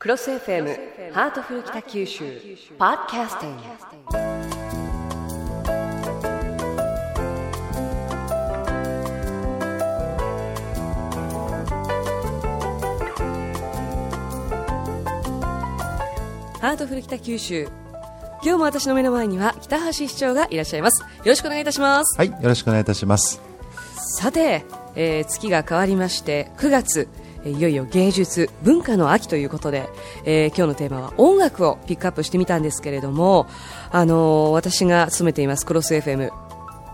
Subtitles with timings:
[0.00, 2.24] CROSS FM ハートフル北九州
[2.78, 3.62] ポッドキャスティング。
[16.60, 17.68] ハートフル北九州。
[18.42, 21.02] 今日も私の目の前には北橋市長がいらっしゃいます。
[21.02, 22.16] よろしくお願いいたします。
[22.16, 23.42] はい、よろしくお願いいたします。
[24.18, 24.64] さて、
[24.94, 27.06] えー月が変わりまして9月。
[27.22, 29.88] えーいよいよ芸術文化の秋ということで、
[30.24, 33.46] えー今日のテーマは音楽をピックアップしてみたんですけれども、
[33.90, 36.30] あのー私が勤めていますクロス FM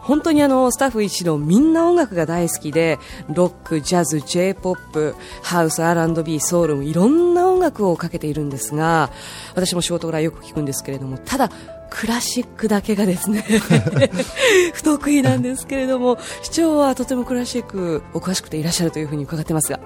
[0.06, 9.10] 本当にあのスタッフ一同みんな音楽が大好きでロック、ジャズ、J−POP、ハウス、R&B、ソウルもいろんな音楽をかけているんですが
[9.56, 11.50] 私も仕事柄よく聞くんですけれどもただ
[11.90, 13.44] クラシックだけがですね
[14.74, 19.80] 不得意なんですけれども市長はとてもクラシックお詳しくていらっしゃるというふうに伺ってますが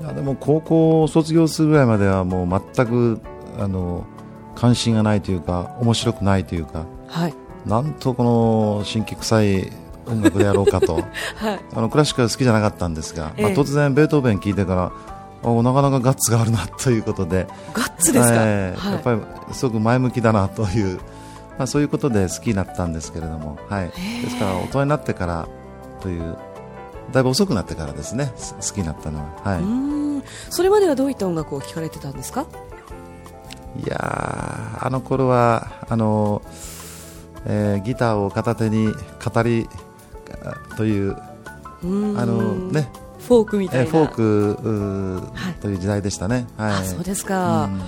[0.00, 3.20] いやでも高校を卒業するぐらいまではもう全く
[3.58, 4.06] あの
[4.54, 7.34] 関心がないというか面白くないというかはい。
[7.66, 9.70] なんとこの新規臭い
[10.06, 10.94] 音楽でやろうかと。
[11.36, 11.60] はい。
[11.74, 13.44] あのクラシックは好きじゃなかったんですが、ええ。
[13.44, 14.92] まあ、突然ベートーベン聞いてから
[15.42, 18.92] あなかなかガッツがあるなということでガッツですか、ええはい。
[18.92, 19.20] やっぱり
[19.52, 20.98] すごく前向きだなという、
[21.58, 23.90] まあ、そういうことで好きになったんですけれども、はい、
[24.22, 25.48] ですから大人になってから
[26.00, 26.36] という
[27.12, 28.32] だいぶ遅くなってからですね。
[28.36, 29.64] す好きになったのは、はうー
[30.18, 30.22] ん。
[30.50, 32.46] それまではどういった音楽を聴かれてたんですか？
[33.76, 36.42] い、いやーあの頃はあの、
[37.46, 39.68] えーギターを片手に語り
[40.44, 41.16] あというあ
[41.82, 42.88] の、ね。
[43.18, 43.84] フォークみたいな。
[43.84, 45.54] えーフォークはい。
[45.54, 47.80] という時代でしたね、はい、あそうですか、うん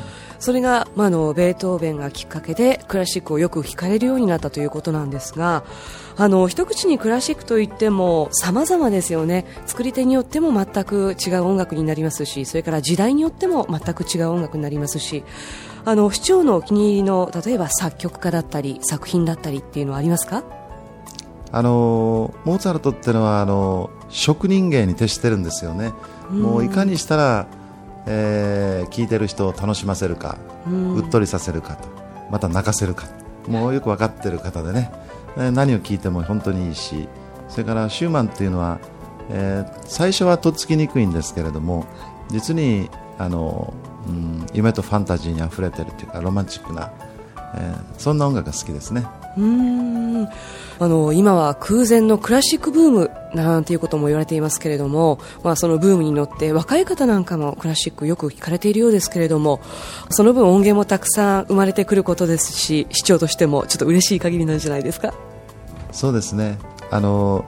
[0.43, 5.63] それが、まあ、あのベートーベンがきっかけでクラシックをよく聴かれるようになったということなんですが
[6.17, 9.47] あの一口にクラシックといっても様々ですよね。
[9.67, 15.23] 作り手によっても全く違う音楽になりますしそれから時代によっても全く違う音楽になりますし
[15.85, 20.43] あの市長のお気に入りの例えば作曲家だったり作品だったりっていうのはありますか？
[21.53, 25.93] あのモーツァルトっていうのはあの職人芸に徹してるんですよね、
[26.31, 27.47] もういかにしたら、
[28.07, 31.89] えー聴いてる人を楽しませるか、うっとりさせるかと、
[32.31, 33.05] また泣かせるか、
[33.49, 34.91] もうよく分かってる方でね、
[35.37, 37.09] えー何を聞いても本当にいいし、
[37.49, 38.79] それからシューマンっていうのは、
[39.31, 41.87] えー最初はとっつきにくいんですけれども、
[42.29, 43.73] 実にあの、
[44.09, 46.91] うん、夢とファンタジーにあふれてるというか、ロマンチックな、
[47.55, 49.07] えーそんな音楽が好きですね。
[49.37, 50.29] うーん
[50.79, 59.61] あの今は空前のクラシックブームなんていうことも言われていますけれども、まあ、そのブームに乗って若い方なんかもクラシックよく聞かれているようですけれども
[60.11, 65.15] その分音源もたくさん生まれてくることですし市長としてもちょっと嬉しい限りなんじゃないですか？
[65.93, 66.59] そうですね。
[66.91, 67.45] あの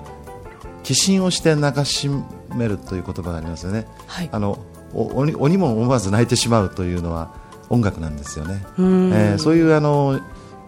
[0.84, 2.08] 寄進をして泣かし
[2.54, 3.86] めるという言葉がありますよね。
[4.06, 4.58] はいあの
[4.94, 7.34] お鬼鬼も思わず泣いてしまうというのは
[7.68, 8.54] 音楽なんですよね。
[8.78, 10.20] んえーそういうあの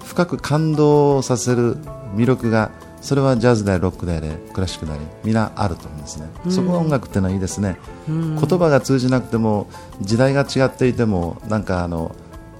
[0.07, 1.77] 深く感動させる
[2.15, 2.71] 魅力が
[3.03, 6.29] それはジャズであれロックであれクラシックであれ皆あると思うんですね。
[6.49, 7.77] そこが音楽っていうのはいいですね。
[8.09, 9.69] 言葉が通じなくても
[10.01, 12.15] 時代が違っていてもなんかあの、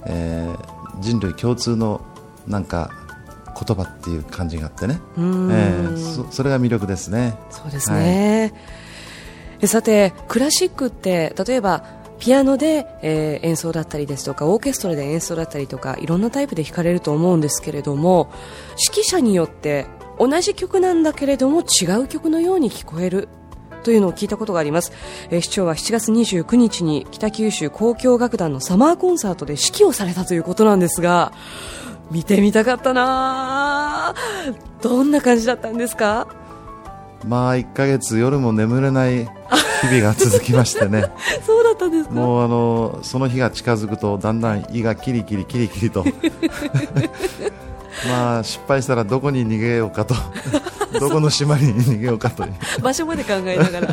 [0.05, 2.01] えー人類共通の
[2.47, 2.91] なんか
[3.59, 7.35] 言葉っていう感じがあってね、えんーそそれが魅力ですね。
[7.49, 8.53] そうですね、
[9.61, 11.83] えさてクラシックって例えば
[12.19, 18.29] ピアノで、えー演奏だったりですとかオーケストラで演奏だったりとかいろんなタイプで弾かれると思うんですけれども
[18.89, 19.85] 指揮者によって
[20.19, 23.27] 同じ曲なんだけれども違う曲のように聞こえる
[23.83, 24.91] というのを聞いたことがあります、
[25.29, 31.31] えー市長は7月29日に北九州交響楽団のサマーコンサートで指揮をされたということなんですが
[32.11, 34.81] 見てみたかったなぁ。
[34.83, 36.27] どんな感じだったんですか？
[37.25, 41.05] まあ1ヶ月夜も眠れない日々が続きましてね
[41.77, 42.13] ったんですか？
[42.15, 46.03] もうあのその日が近づくとだんだん胃がキリキリキリキリと。
[48.07, 50.15] まあ失敗したらどこに逃げようかと。
[50.99, 52.53] どこの島に逃げようかという。
[52.81, 53.87] 場所まで考えながら。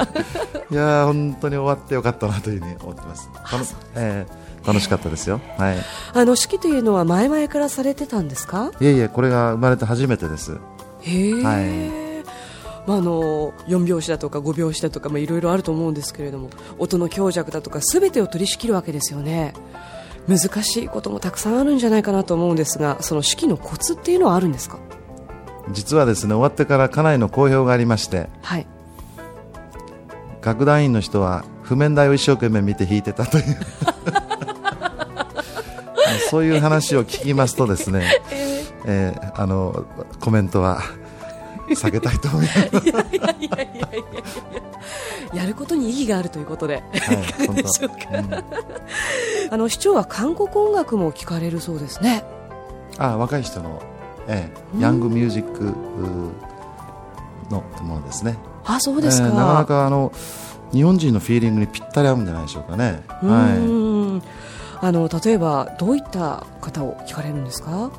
[0.71, 3.29] いやー本当に終わってよかったなというふうに思ってます。
[3.49, 3.65] たの
[3.97, 5.43] えー楽しかったですよ。
[5.59, 5.77] はい。
[6.15, 8.71] あの式というのは前々からされてたんですか？
[8.81, 10.57] いえいえこれが生まれて初めてです。
[11.03, 12.04] へえ、はい
[12.87, 19.55] まあ、あの4拍子だとか5拍子だとかまあいろいろあると思うんですけれども音の強弱だとか全てを取り仕切るわけですよね。
[20.29, 24.79] 難しいこともたくさんあるんじゃないかなと思うんですがその式のコツっていうのはあるんですか？
[25.73, 28.67] 実はですね終わってから家内の好評がありましてはい。
[30.43, 33.45] 楽団員の人は譜面台を一生懸命見て弾いてたという。
[36.31, 38.11] そういう話を聞きますとですね、
[38.85, 39.85] えーあの
[40.21, 40.81] コメントは
[41.71, 42.59] 避けたいと思います。
[42.61, 43.79] いやいやいやいやい
[45.33, 45.43] や。
[45.43, 49.53] やることに意義があるということで、はいいかがでしょうか、うん。
[49.53, 52.25] あの市長は韓国音楽も聴かれるそうですね。
[52.99, 53.83] あ若い人の、
[54.29, 55.65] ええ、ヤングミュージック
[57.51, 58.37] のものですね。
[58.65, 60.13] あそうですか、えー、なかなかあの
[60.73, 63.03] 日本人のフィーリングにぴったり合うんじゃないでしょうかね。
[63.09, 64.85] はい。
[64.87, 67.91] あの例えばどういった方を聞かれるんですか？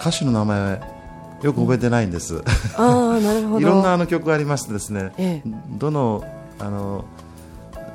[0.00, 0.97] 歌手の名前
[1.42, 2.42] よく覚えてないんです、うん、
[2.76, 3.60] あなるほど。
[3.60, 6.24] いろんなあの曲がありましてですね、ええ、どの
[6.58, 7.04] あの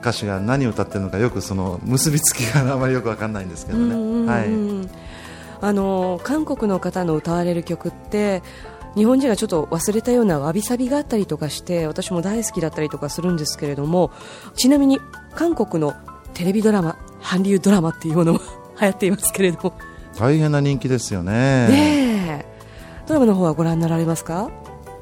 [0.02, 4.30] 歌手が何を歌ってるのかよくその結びつきがあまりよく分かんないんですけどね。
[4.30, 5.04] はい。
[5.62, 8.44] あの韓国の方の歌われる曲って
[8.96, 14.12] 日本人がちょっと忘れたようなわびさびがあったりとかして私も大好きだったりとかするんですけれども
[14.56, 15.00] ちなみに
[15.36, 15.94] 韓国の
[16.34, 18.40] テレビドラマ韓流ドラマっていうものも
[18.80, 19.74] 流行っていますけれども。
[20.20, 21.68] 大変な人気ですよね。
[21.70, 22.53] ね
[23.08, 24.50] ドラマの方はご覧になられますか？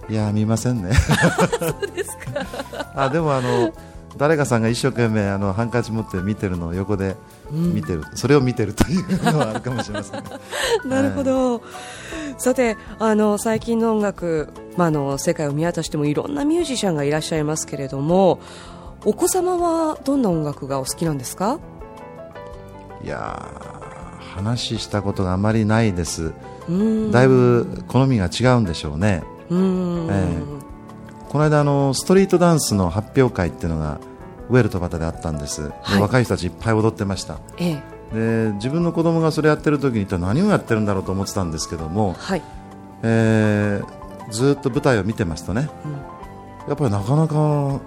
[0.09, 0.93] いや見ませんね。
[0.93, 2.45] そうですか。
[2.95, 3.71] あでもあの
[4.17, 7.15] 誰かさんが一生懸命あのハンカチ持って見てるのを横で
[7.49, 10.23] 見てる、うん、それを見てるというのはあるかもしれません、
[10.89, 11.61] なるほど、はい、
[12.37, 18.41] さてあの最近の音楽、まあ、あの世界を見渡してもいろんなミュージシャンがいらっしゃいますけれども
[19.05, 21.59] お子様はどんな音楽がお好きなんですか？
[23.03, 23.49] いや
[24.35, 26.33] 話したことがあまりないです。
[27.11, 29.23] だいぶ好みが違うんでしょうね。
[29.49, 30.61] うん、えー
[31.31, 34.01] この間あのストリートダンスの発表会っていうのが
[34.49, 37.81] ウェルトバタであったんです、はい、若い人たちいっぱい踊ってました、え
[38.11, 42.41] え、で自分の子供がそれやってる時に何をやってるんだろうと思ってたんですけども、はい、
[43.03, 45.91] えー、ずっと舞台を見てますとね、うん、
[46.67, 47.79] やっぱりなかなかも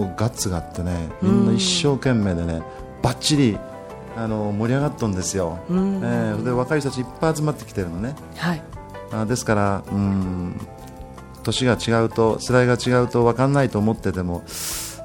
[0.00, 2.62] うガッツがあってねみんな一生懸命でね
[3.02, 3.56] ばっちり
[4.16, 8.62] あの盛り上がっとんですよ、えー、で若い人たちいっぱい集まってきてるのね、はい、
[9.12, 10.60] あですからうん
[11.42, 14.44] 年が違うと世代が違うと分かんないと思ってても、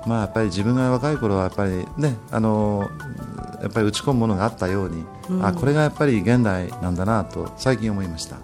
[0.06, 2.90] まあ、やっぱり自分が若い頃はやっぱりねあの
[3.62, 8.36] やっぱり打ち込むものがあったように、うん、あこれがやっぱり現代なんだなと最近思いました。
[8.36, 8.42] は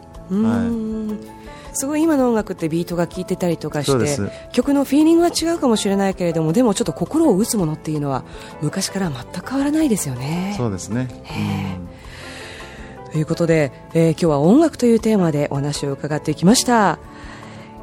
[0.91, 0.94] い
[1.75, 8.23] すごい今の音楽ってビートが効いてたりとかして曲のフィーリングは違うかもしれないけれどもでもちょっと心を打つものっていうのは
[8.61, 10.55] 昔から全く変わらないですよね。
[10.57, 11.09] そうですね、
[13.11, 16.97] ということで、えー、今日は音楽というテーマでお話を伺ってきました。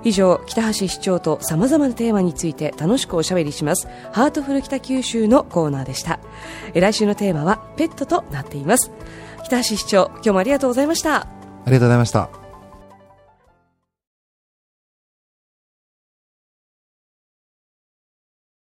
[0.05, 3.89] 以上北橋市長とさまざまなテーマについて楽しくおしゃべりします。
[4.11, 6.19] ハートフル北九州のコーナーでした。
[6.75, 8.91] 来週のテーマはペットとなっています。
[9.45, 11.29] 北橋市長今日もありがとうございました。
[11.65, 12.42] ありがとうございました